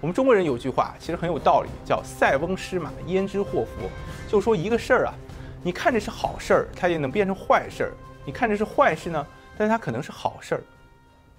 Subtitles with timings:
[0.00, 3.88] 我们中国人有句话，其实很有道理，叫“塞翁失马，焉知祸福”。
[4.28, 5.14] 就说一个事儿啊，
[5.62, 7.90] 你看着是好事儿，它也能变成坏事儿；
[8.26, 10.62] 你看着是坏事呢，但它可能是好事儿。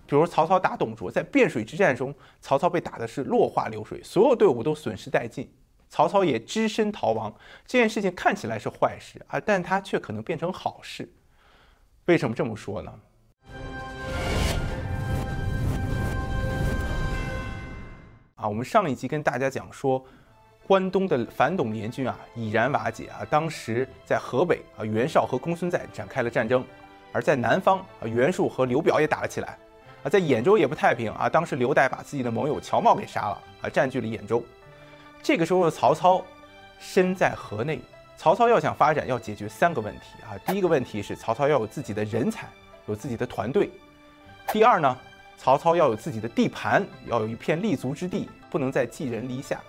[0.07, 5.47] 比如曹操打董卓，在汴水之战中，曹操被打的是落花流水，所有队伍都损失殆尽，
[5.87, 7.31] 曹操也只身逃亡。
[7.67, 11.07] 这件事情看起来是坏事啊，但它却可能变成好事。
[12.05, 12.91] 为什么这么说呢？
[18.47, 20.03] 我们上一集跟大家讲说，
[20.65, 23.25] 关东的反董联军啊已然瓦解啊。
[23.29, 26.61] 当时在河北啊，袁绍和公孙瓒展开了战争；
[27.11, 29.57] 而在南方啊，袁术和刘表也打了起来。
[30.03, 31.27] 啊，在兖州也不太平啊。
[31.27, 34.41] 当时刘岱把自己的盟友乔瑁给杀了啊，占据了兖州。
[35.21, 36.23] 这个时候的曹操
[36.79, 37.81] 身在河内，
[38.15, 40.37] 曹操要想发展，要解决三个问题啊。
[40.45, 42.47] 第一个问题是曹操要有自己的人才，
[42.85, 43.69] 有自己的团队。
[44.53, 44.97] 第二呢？
[45.39, 49.61] 曹操要有自己的地盘，要有一片立足之地，不能再寄人篱下。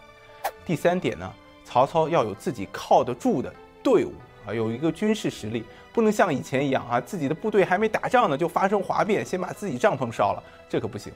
[0.64, 1.32] 第三点呢，
[1.64, 4.12] 曹操要有自己靠得住的队伍
[4.46, 11.12] 啊，有一个军事实力，不能像以前一样啊，自己的部队还没打仗呢就发生哗变，先把自己帐篷烧了，这可不行。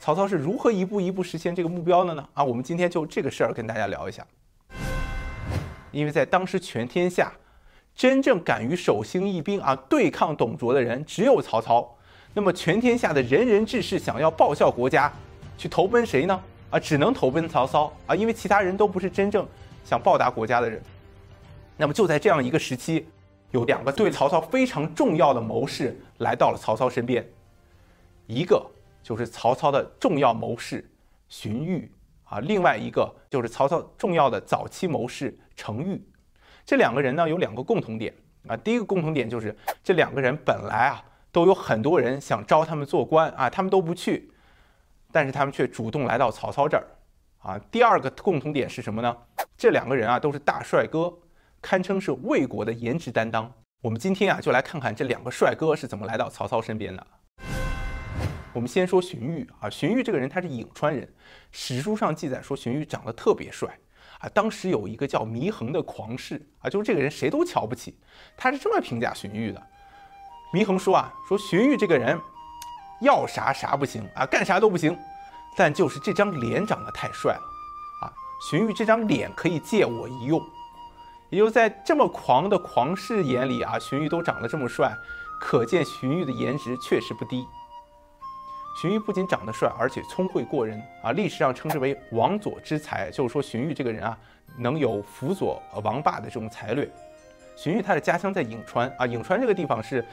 [0.00, 2.28] 曹操是如何一步一步实现这个目标的呢？
[2.34, 4.26] 啊，我们今天就这个事儿跟大家聊一下。
[5.92, 7.32] 因为在当时全天下，
[7.94, 11.96] 真正敢于手兴义兵啊对抗董卓的人只有曹操。
[12.34, 15.12] 那么，全天下的仁人志士想要报效国家，
[15.56, 16.42] 去投奔谁呢？
[16.74, 19.46] 啊，只能投奔曹操啊，因为其他人都不是真正
[19.84, 20.82] 想报答国家的人。
[21.76, 23.06] 那么，就在这样一个时期，
[23.52, 27.24] 有两个对曹操非常重要的谋士来到了曹操身边，
[28.26, 28.60] 一个
[29.04, 30.84] 就是曹操的重要谋士
[31.28, 31.88] 荀彧
[32.24, 36.02] 啊，另外一个就是曹操重要的早期谋士程昱。
[36.66, 38.12] 这两个人呢，有两个共同点
[38.48, 41.04] 啊，第一个共同点就是这两个人本来啊。
[41.30, 44.30] 都有很多人想招他们做官啊，他们都不去，
[45.14, 46.84] 但是他们却主动来到曹操这儿，
[47.38, 49.16] 啊，第二个共同点是什么呢？
[49.56, 51.16] 这两个人啊都是大帅哥，
[51.62, 53.48] 堪称是魏国的颜值担当。
[53.80, 57.06] 我们今天啊就来看看这两个帅哥是怎么来到曹操身边的。
[58.52, 61.08] 我们先说荀彧啊，荀彧这个人他是颍川人，
[61.52, 63.68] 史书上记载说荀彧长得特别帅
[64.18, 67.96] 啊，当时有一个叫祢衡的狂士啊，就是这个人谁都瞧不起，
[68.36, 69.62] 他是这么评价荀彧的。
[70.52, 72.20] 祢衡说啊，说荀彧这个人，
[73.00, 74.96] 要啥啥不行啊，干啥都不行，
[75.56, 77.42] 但就是这张脸长得太帅了
[78.02, 78.12] 啊。
[78.50, 80.40] 荀彧这张脸可以借我一用，
[81.30, 84.94] 也就在这么狂的狂士眼里啊，荀彧都长得这么帅，
[85.40, 87.46] 可见荀彧的颜值确实不低。
[88.80, 94.18] 荀彧不仅长得帅，而且聪慧过人啊，历史上称之为王佐之才，就是说荀彧这个人啊，
[94.58, 96.90] 能有辅佐王霸的这种才略。
[97.56, 100.04] 荀彧他的家乡在颍川啊，颍川这个地方是。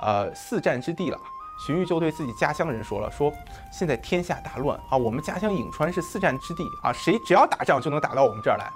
[0.00, 1.18] 呃，四战之地了，
[1.66, 3.32] 荀彧就对自己家乡人说了：“说
[3.72, 8.70] 现在天下大乱啊，我们家乡颍川是四战之地啊，谁只要打仗就能打到我们这儿来，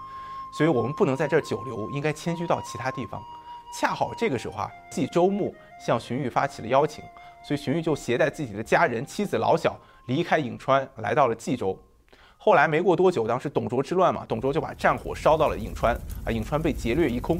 [0.53, 3.23] 所以我们不能在这儿久留，应该迁居到其他地方。
[3.79, 7.03] 恰好这个时候啊，冀州牧向荀彧发起了邀请，
[7.43, 11.79] 所以荀彧就携带自己的家人、妻子、老小离开颍川，来到了冀州。
[12.37, 15.95] 后来没过多久，当时董卓之乱嘛，董卓就把战火烧到了颍川
[16.25, 17.39] 啊，颍川被劫掠一空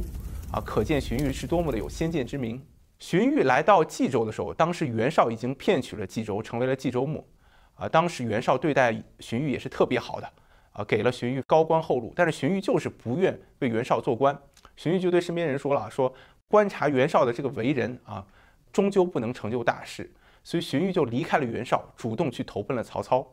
[0.53, 2.65] 啊，可见荀彧是多么的有先见之明。”
[3.03, 7.27] 荀彧来到冀州的时候，当时袁绍已经骗取了冀州，成为了冀州牧。
[7.75, 10.33] 啊，当时袁绍对待荀彧也是特别好的，
[10.71, 12.13] 啊，给了荀彧高官厚禄。
[12.15, 14.41] 但是荀彧就是不愿为袁绍做官。
[14.77, 16.15] 荀彧就对身边人说了：“说
[16.47, 18.25] 观察袁绍的这个为人啊，
[18.73, 20.09] 终究不能成就大事。”
[20.45, 23.27] 所以荀彧就离开了袁绍，主动去投奔了曹操。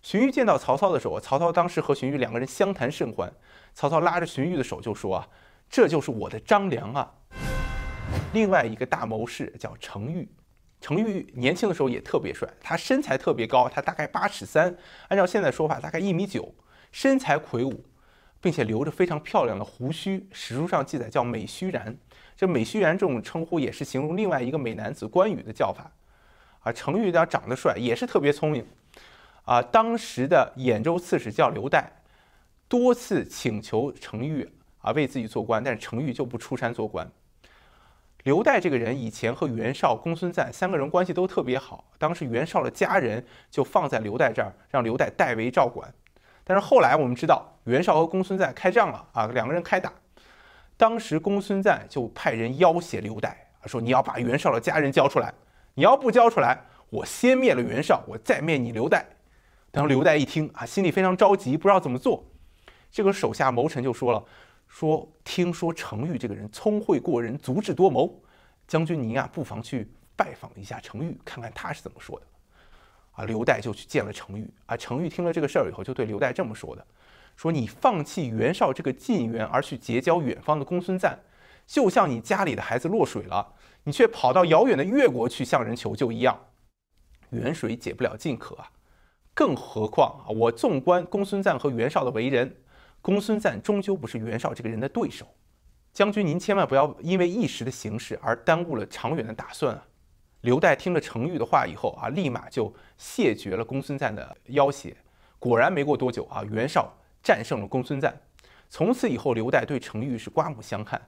[0.00, 3.30] 荀彧见到曹操的时候，曹操当时和荀彧两个人相谈甚欢。
[3.74, 5.28] 曹操拉着荀彧的手就说：“啊，
[5.68, 7.12] 这就是我的张良啊。”
[8.32, 10.28] 另外一个大谋士叫程昱，
[10.80, 14.72] 程昱年轻的时候也特别帅，他身材特别高，他大概八尺三，
[15.08, 16.54] 按照现在说法大概一米九，
[16.92, 17.84] 身材魁梧，
[18.40, 21.96] 并且留着非常漂亮的胡须，史书上记载叫美须髯。
[22.36, 25.90] 这美须髯这种称呼也是形容另外一个美男子关羽的叫法。
[26.60, 28.64] 啊，程昱呢长得帅，也是特别聪明。
[29.42, 31.84] 啊，当时的兖州刺史叫刘岱，
[32.68, 37.10] 多次请求程昱啊为自己做官，但是程昱就不出山做官。
[38.24, 45.92] 刘岱这个人以前和袁绍、公孙瓒三个人关系都特别好，当时袁绍的家人就放在刘岱这儿，让刘岱代为照管。
[46.44, 49.92] 但是后来我们知道袁绍和公孙瓒开仗了啊，两个人开打，
[50.76, 53.32] 当时公孙瓒就派人要挟刘岱，
[53.64, 55.32] 说你要把袁绍的家人交出来，
[55.74, 56.58] 你要不交出来，
[56.90, 59.02] 我先灭了袁绍，我再灭你刘岱。
[59.70, 62.26] 当刘岱一听啊，心里非常着急，不知道怎么做，
[62.90, 64.22] 这个手下谋臣就说了。
[64.70, 68.22] 说，听说程昱这个人聪慧过人，足智多谋，
[68.68, 72.26] 将军您啊，不妨去拜访一下程昱，看看他是怎么说的。
[73.10, 74.76] 啊，刘岱就去见了程昱啊。
[74.76, 76.86] 程昱听了这个事儿以后，就对刘岱这么说的：
[77.36, 81.18] 说你放弃袁绍这个近缘而去结交远方的公孙瓒，
[81.66, 86.40] 就像你家里的孩子落水了，你却跑到遥远的越国去向人求救一样。
[87.30, 88.70] 远水解不了近渴啊，
[89.34, 92.56] 更何况啊，我纵观公孙瓒和袁绍的为人，
[93.02, 95.26] 公孙瓒终究不是袁绍这个人的对手。
[95.92, 99.86] 将军，您千万不要因为一时的形势而耽误了长远的打算啊！
[100.42, 104.96] 刘岱听了程昱的话以后啊，立马就谢绝了公孙瓒的要挟。
[105.38, 106.92] 果然没过多久啊，袁绍
[107.22, 108.14] 战胜了公孙瓒。
[108.68, 111.00] 从此以后，刘岱对程昱是刮目相看。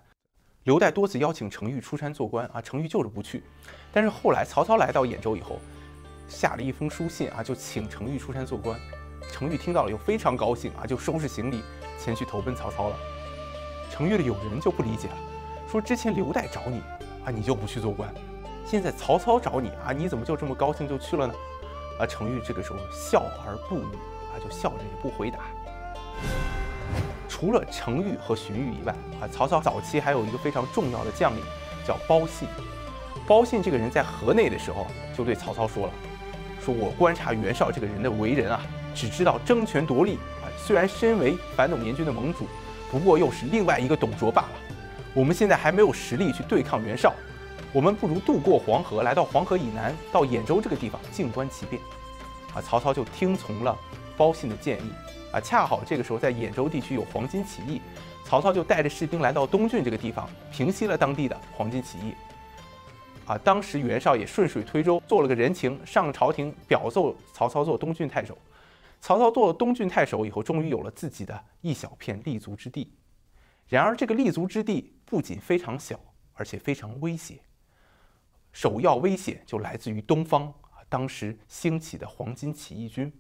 [0.65, 3.43] 刘岱多次邀请程昱出山做官啊，程昱就是不去。
[3.93, 5.61] 但是后来曹操来到兖州以后，
[6.29, 8.79] 下了一封书信啊，就请程昱出山做官。
[9.31, 11.63] 程昱听到了又非常高兴啊，就收拾行李
[12.03, 12.97] 前去投奔曹操了。
[13.91, 15.17] 程昱的友人就不理解了，
[15.71, 16.83] 说之前刘岱找你
[17.25, 18.13] 啊，你就不去做官，
[18.67, 21.35] 现在曹操找你啊，你怎么就这么高兴就去了呢？
[22.01, 23.85] 啊，程昱这个时候笑而不语
[24.33, 25.41] 啊，就笑着也不回答。
[27.29, 31.43] 除了程昱和荀彧以外啊，曹操早期还有一个非常重要的将领
[31.87, 32.49] 叫包信。
[33.27, 35.93] 包信这个人在河内的时候就对曹操说了，
[36.65, 38.61] 说我观察袁绍这个人的为人啊，
[38.95, 40.19] 只知道争权夺利，
[40.65, 42.47] 虽然身为反董联军的盟主。
[42.91, 44.51] 不过又是另外一个董卓罢了。
[45.15, 47.15] 我们现在还没有实力去对抗袁绍，
[47.73, 51.81] 我们不如渡过黄河，来到黄河以南，到兖州这个地方静观其变。
[52.53, 53.75] 啊，曹操就听从了
[54.15, 54.93] 包信的建议。
[55.33, 57.81] 啊，恰好这个时候在兖州地区有黄巾起义，
[58.27, 62.13] 曹操就带着士兵来到东郡这个地方，平息了当地的黄巾起义。
[63.25, 68.37] 啊，当时袁绍也顺水推舟做了个人情，上朝廷表奏曹操做东郡太守。
[69.03, 72.95] 曹操做了东郡太守以后，终于有了自己的一小片立足之地。
[73.67, 75.99] 然而，这个立足之地不仅非常小，
[76.35, 77.37] 而且非常危险。
[78.53, 80.55] 首要危险就来自于东方，
[80.89, 83.13] 当时兴起的黄巾起义军。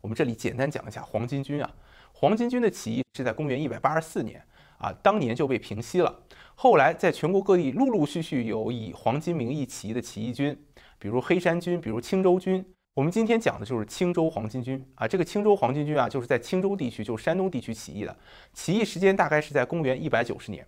[0.00, 1.72] 我们这里简单讲一下黄巾军啊。
[2.12, 4.44] 黄巾军的起义是在公元一百八十四年
[4.78, 6.22] 啊，当年就被平息了。
[6.56, 10.60] 后来，在全国各地陆陆续续有以黄巾名义起义的起义军，
[10.98, 12.74] 比如黑山军，比如青州军。
[12.98, 18.16] 我们今天讲的就是青州黄巾军啊，这个青州黄巾军啊，就是在青州地区，就是山东地区起义的。
[18.52, 20.66] 起义时间大概是在公元一百九十年。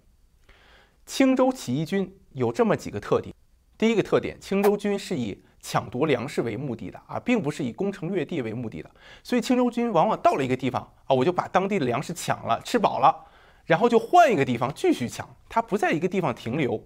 [1.05, 3.35] 青州起义军有这么几个特点：
[3.77, 8.89] 第一个特点，青州军是以抢夺粮食为目的的啊，并不是以攻城略地为目的的。
[9.25, 13.27] 所以青州军往往到了一个地方啊，我就把当地的粮食抢了，吃饱了，
[13.65, 16.81] 然后就换一个地方继续抢，他不在一个地方停留。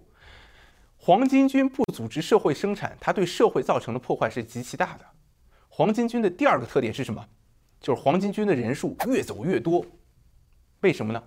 [0.96, 5.05] 黄巾军不组织社会生产，它对社会造成的破坏是极其大的。
[5.76, 7.26] 黄巾军的第二个特点是什么？
[7.80, 9.84] 就是黄巾军的人数越走越多。
[10.82, 11.20] 为什么呢？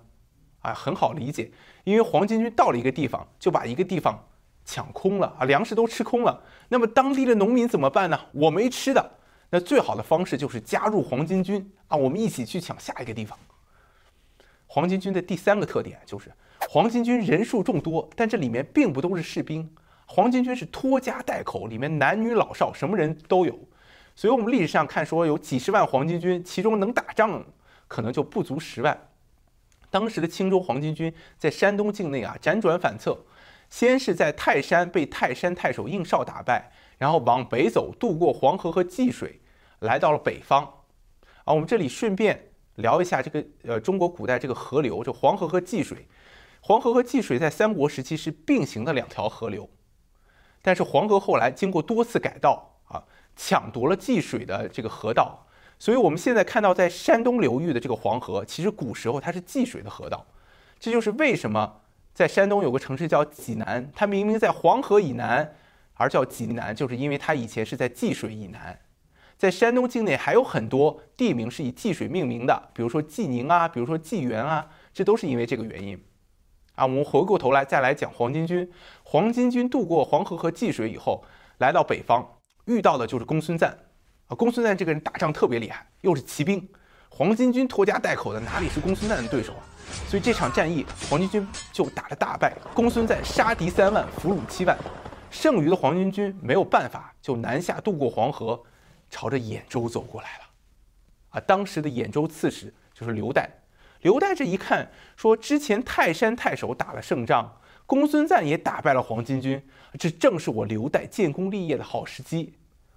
[0.60, 1.50] 啊，很好理解，
[1.84, 4.26] 因为黄巾军到了一个地方，就把一个地方
[4.64, 6.42] 抢空了啊，粮食都吃空了。
[6.70, 8.18] 那么当地的农民怎么办呢？
[8.32, 9.10] 我没吃的，
[9.50, 13.38] 那最好的方式就是加入黄巾军啊，我们一起去抢下一个地方。
[14.66, 16.32] 黄巾军的第三个特点就是，
[16.70, 19.70] 黄巾军人数众多，但这里面并不都是士兵，
[20.06, 23.54] 黄巾军是拖家带口，里面男女老少什么人都有。
[24.18, 27.46] 所以，我们历史上看说有几十万黄巾军，其中能打仗
[27.86, 29.10] 可能就不足十万。
[29.90, 33.16] 当时的青州黄巾军在山东境内啊辗转反侧，
[33.70, 39.40] 先是在泰山被泰山太守应绍打败，然后往北走，渡过黄河和济水，
[39.78, 40.64] 来到了北方。
[41.44, 46.08] 啊，我们这里顺便聊一下这个呃中国古代这个河流，就黄河和济水。
[46.60, 49.70] 黄河和济水在三国时期是并行的两条河流，
[50.60, 52.67] 但是黄河后来经过多次改道。
[53.40, 55.46] 抢夺了济水的这个河道，
[55.78, 60.26] 所以我们现在看到在山东流域的这个黄河，其实古时候它是济水的河道。
[60.80, 61.80] 这就是为什么
[62.12, 65.54] 在山东有个城市叫济南，它明明在黄河以南，
[65.94, 68.76] 而叫济南，就是因为它以前是在济水以南。
[69.36, 75.96] 在山东境内还有很多地名是以济水命名的，比如说济宁啊，比如说济源啊，这都是因为这个原因。
[76.74, 78.68] 啊，我们回过头来再来讲黄巾军。
[79.04, 81.24] 黄巾军渡过黄河和济水以后，
[81.58, 82.37] 来到北方。
[82.68, 83.70] 遇到的就是公孙瓒，
[84.26, 86.68] 啊，公孙瓒这个人打仗特别厉害，又是骑兵，
[87.08, 89.64] 黄巾军拖家带口的，哪里是公孙瓒的对手啊？
[90.06, 94.76] 所以这场战役，黄巾军就打了大败，公孙瓒杀敌三万，俘虏七万，
[95.30, 98.62] 剩余的黄巾军没有办法，就南下渡过黄河，
[99.08, 100.44] 朝着兖州走过来了。
[101.30, 103.46] 啊，当时的兖州刺史就是刘岱，
[104.02, 107.50] 刘岱这一看，说之前泰山太守打了胜仗。
[107.88, 109.62] 公孙瓒也打败了黄巾军，
[109.98, 112.52] 这正是我刘岱建功立业的好时机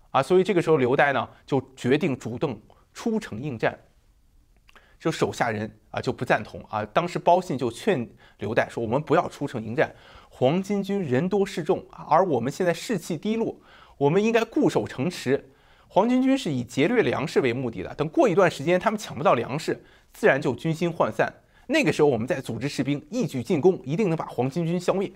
[0.10, 0.22] 啊！
[0.22, 2.62] 所以这个时候，刘岱呢就决定主动
[2.94, 3.80] 出城应战。
[5.00, 6.84] 就手下人啊就不赞同啊。
[6.84, 8.06] 当时包信就劝
[8.40, 9.96] 刘岱说：“我们不要出城迎战，
[10.30, 13.56] 黄巾军人多势众，而我们现在士气低落，
[13.98, 15.54] 我们应该固守城池。
[15.88, 17.96] 黄巾军是以劫掠粮食为目的的。
[17.96, 19.82] 等过一段时间，他们抢不到粮食，
[20.12, 21.34] 自然就军心涣散。
[21.72, 25.12] 那个时候，我们再组织士兵一举进攻，一定能把黄巾军消灭。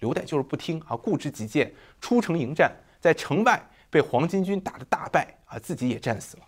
[0.00, 6.42] 刘岱就是不听啊，固执己见，出城迎战，在城外被黄巾军打得大败啊，自己也战死了。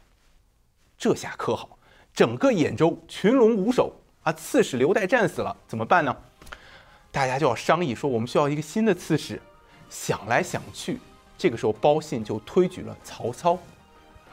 [0.99, 1.79] 这下可好，
[2.13, 6.15] 整个兖州群龙无首啊，刺史刘岱战死了，怎么办呢？
[7.11, 9.41] 大家就要商议说，我们需要一个新的刺史。
[9.89, 10.99] 想来想去，
[11.39, 13.59] 这个时候包信就推举了曹操，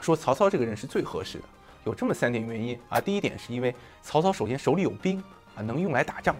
[0.00, 1.44] 说曹操这个人是最合适的。
[1.86, 5.22] 有这么三点原因啊，第一点是因为曹操首先手里有兵
[5.54, 6.34] 啊，能用来打仗；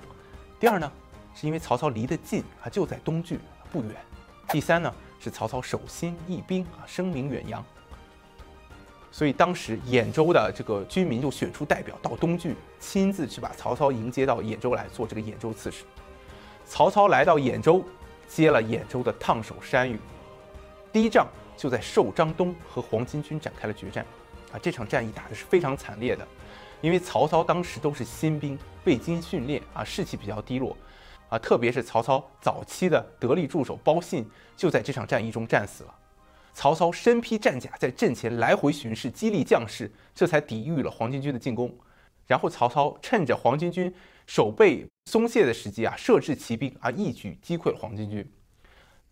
[0.59, 0.93] 第二呢，
[1.37, 3.39] 是因为曹操离得近啊，就在东郡
[3.71, 3.93] 不远；
[4.49, 7.65] 第三呢，是曹操守心义兵啊，声名远扬。
[9.13, 15.85] 所以当时兖州的这个军民就选出代表到东郡，亲自去把曹操迎接到兖州来做这个兖州刺史。
[16.67, 17.85] 曹操来到兖州，
[18.27, 19.97] 接了兖州的烫手山芋，
[20.93, 24.05] 第一仗就在寿张东和黄巾军展开了决战。
[24.53, 26.27] 啊，这场战役打的是非常惨烈的，
[26.81, 30.77] 因为曹操当时都是新兵，未经训练啊，士气比较低落，
[31.29, 35.95] 啊，特别是曹操早期的得力助手包信就在这场战役中战死了。
[36.55, 41.71] 曹操身披战甲，在阵前来回巡视，激励将士，这才抵御了黄巾军的进攻。
[42.27, 43.95] 然后曹操趁着黄巾军
[44.27, 48.27] 守备松懈的时机啊，设置骑兵啊，一举击溃了黄巾军。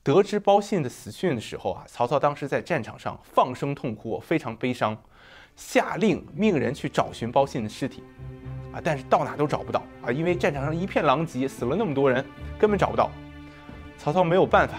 [0.02, 5.00] 得知包信的死讯的时候啊，曹操当时在战场上放声痛哭，非常悲伤。
[5.56, 8.02] 下令命人去找寻包信的尸体，
[8.72, 12.24] 啊，但是到哪都找不到啊，因为战场上一片狼藉，死了那么多人，
[12.58, 13.10] 根本找不到。
[13.96, 14.78] 曹操没有办法，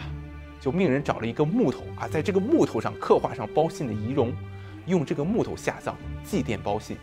[0.60, 4.34] 就命人找了一个木头啊，在这个木头上刻画上包信的遗容，
[4.86, 6.98] 用这个木头下葬，祭奠包信。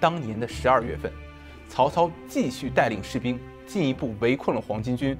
[0.00, 1.12] 当年的十二月份，
[1.68, 5.16] 曹操继续带领士兵进一步围困了黄巾军，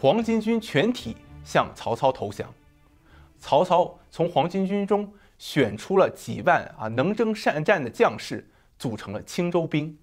[0.00, 2.52] 黄巾军全体向曹操投降。
[3.38, 5.08] 曹操从黄巾军中。
[5.40, 8.46] 选出了几万啊能征善战的将士，
[8.78, 9.98] 组成了青州兵。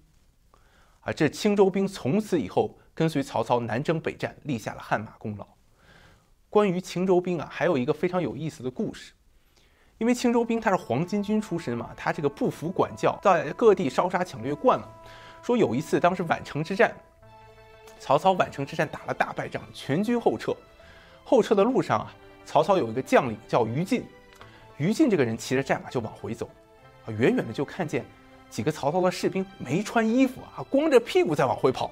[1.02, 5.46] 啊，这青州兵从此以后跟随曹操南征北战，立下了汗马功劳。
[6.50, 9.12] 关于青州兵啊，还有一个非常有意思的故事。
[9.98, 14.88] 因为青州兵他是黄巾军出身嘛，他这个不服管教，在各地烧杀抢掠惯了。
[15.40, 16.92] 说有一次，当时宛城之战，
[18.00, 20.52] 曹操宛城之战打了大败仗，全军后撤。
[21.22, 22.12] 后撤的路上啊，
[22.44, 24.04] 曹操有一个将领叫于禁。
[24.78, 26.48] 于禁这个人骑着战马就往回走，
[27.04, 28.04] 啊，远远的就看见
[28.48, 31.90] 几个曹操的士兵没穿衣服啊，光着屁股在往回跑。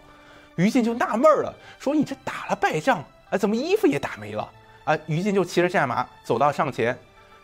[0.57, 4.51] 于禁就纳闷了，说：“你这打了败仗啊，怎么衣服也打没了？”
[4.85, 6.97] 啊，于禁就骑着战马走到上前，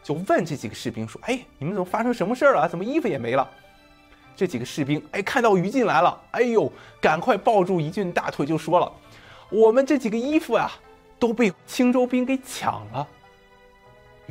[0.03, 2.67] 就问这几个士兵说：“哎，你们怎么发生什么事了？
[2.67, 3.47] 怎么衣服也没了？”
[4.35, 6.73] 这几个士兵哎看到于禁来了，哎呦，
[7.03, 8.91] 赶快抱住于禁大腿就说了
[9.51, 10.73] ：“我们这几个衣服啊，
[11.19, 13.07] 都被青州兵给抢了。”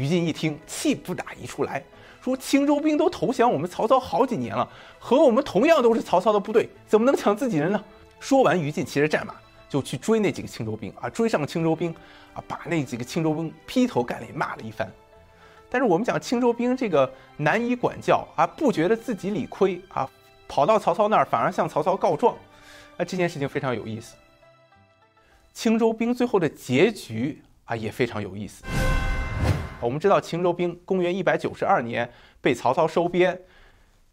[0.02, 1.84] 于禁一听，气不打一处来，
[2.24, 4.68] 说：“青州兵都投降我们曹操好几年了，
[4.98, 7.84] 和我们同样都是曹操的部队，怎么能抢自己人呢？”
[8.20, 9.36] 说完，于禁骑着战马
[9.70, 11.94] 就去追那几个青州兵啊，追上青州兵
[12.34, 14.92] 啊，把那几个青州兵劈头盖脸骂了一番。
[15.70, 20.10] 但是我们讲青州兵这个难以管教啊，不觉得自己理亏啊，
[20.48, 22.36] 跑到曹操那儿反而向曹操告状，
[22.98, 24.16] 啊，这件事情非常有意思。
[25.54, 28.64] 青州兵最后的结局啊，也非常有意思。
[29.82, 32.10] 我们知道青州兵公元一百九十二年
[32.40, 33.40] 被曹操收编，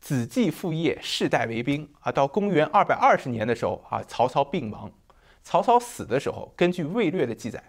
[0.01, 2.11] 子继父业，世代为兵啊。
[2.11, 4.91] 到公元二百二十年的时候啊，曹操病亡。
[5.43, 7.63] 曹操死的时候，根据《魏略》的记载，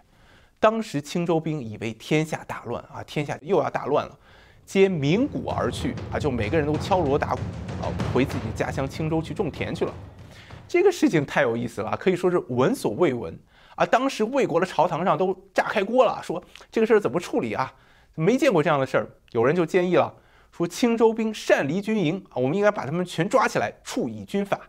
[0.58, 4.18] 当时青州兵以为天下大乱啊，天下又要大乱了，
[4.64, 7.40] 皆鸣鼓而去啊，就每个人都敲锣打鼓
[7.82, 9.94] 啊，回自己家乡青州去种田去了。
[10.66, 13.38] 这个事情太有意思了，可以说是闻所未闻
[13.76, 13.84] 啊。
[13.84, 17.72] 当时魏国的朝堂上都炸开锅了，说这个事儿怎么处理啊？
[18.20, 20.14] 没见过这样的事儿，有人就建议了，
[20.52, 24.60] 说青州兵擅离军营啊，我们应该把他们全抓起来处以军法。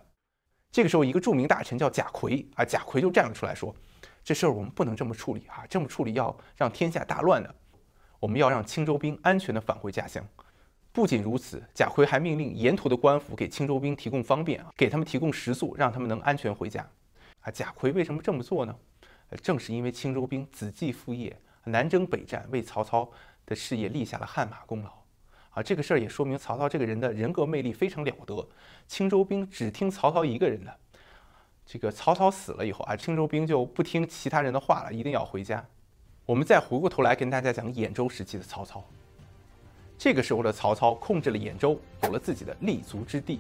[0.72, 3.76] 这个时候，一个著名大臣叫贾逵啊，贾逵就站了出来说，
[4.24, 7.54] 这事儿我们不能这么处理啊，这么处理要让天下大乱的。
[8.22, 10.26] 我们要让青州兵安全的返回家乡。
[10.94, 16.90] 不仅如此，贾逵还命令沿途的官府给青州兵提供方便啊，给他们提供食宿，让他们能安全回家。
[17.42, 18.74] 啊，贾逵为什么这么做呢？
[19.42, 23.12] 正是因为青州兵子继父业，南征北战，为曹操。
[23.46, 24.92] 的事业立下了汗马功劳，
[25.52, 28.48] 啊，这个事儿也说明曹操这个人的人格魅力非常了得。
[28.88, 30.76] 青州兵只听曹操一个人的，
[31.66, 35.66] 这个曹操死了以后啊，青州兵就不听其他人的话了，一定要回家。
[36.26, 38.84] 我们再回过头来跟大家讲兖州时期的曹操。
[39.98, 43.40] 这个时候的曹操控制了兖州，有了自己的立足之地。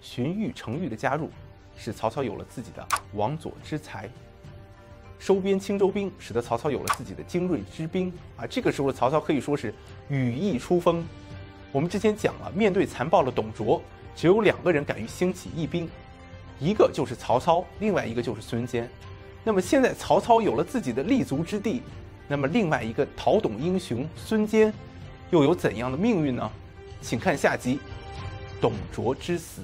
[0.00, 1.30] 荀彧、程昱的加入，
[1.76, 4.10] 使曹操有了自己的王佐之才。
[5.22, 8.44] 收编青州兵，使得曹操有了自己的精锐之兵啊！
[8.44, 9.72] 这个时候的曹操可以说是
[10.08, 11.06] 羽翼初丰，
[11.70, 13.80] 我们之前讲了，面对残暴的董卓，
[14.16, 15.88] 只有两个人敢于兴起义兵，
[16.58, 18.90] 一个就是曹操，另外一个就是孙坚。
[19.44, 21.82] 那么现在曹操有了自己的立足之地，
[22.26, 24.74] 那么另外一个讨董英雄孙坚，
[25.30, 26.50] 又有怎样的命运呢？
[27.00, 27.76] 请看下集
[28.60, 29.62] 《董卓之死》。